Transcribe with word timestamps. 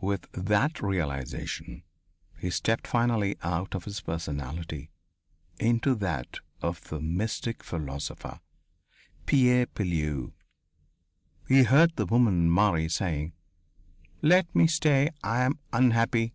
With 0.00 0.28
that 0.30 0.80
realization, 0.80 1.82
he 2.38 2.50
stepped 2.50 2.86
finally 2.86 3.34
out 3.42 3.74
of 3.74 3.82
his 3.82 4.00
personality 4.00 4.92
into 5.58 5.96
that 5.96 6.38
of 6.60 6.84
the 6.86 7.00
mystic 7.00 7.64
philosopher, 7.64 8.38
Pierre 9.26 9.66
Pilleux. 9.66 10.34
He 11.48 11.64
heard 11.64 11.96
the 11.96 12.06
woman 12.06 12.48
Marie 12.48 12.88
saying: 12.88 13.32
"Let 14.22 14.54
me 14.54 14.68
stay. 14.68 15.10
I 15.24 15.40
am 15.40 15.58
unhappy." 15.72 16.32